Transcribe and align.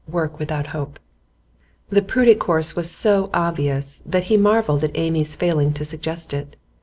WORK 0.09 0.39
WITHOUT 0.39 0.65
HOPE 0.65 0.99
The 1.91 2.01
prudent 2.01 2.39
course 2.39 2.75
was 2.75 2.89
so 2.89 3.29
obvious 3.35 4.01
that 4.03 4.23
he 4.33 4.35
marvelled 4.35 4.83
at 4.83 4.97
Amy's 4.97 5.35
failing 5.35 5.73
to 5.73 5.85
suggest 5.85 6.33
it. 6.33 6.55